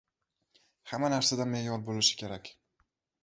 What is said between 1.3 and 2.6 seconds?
me’yor bo‘lishi kerak.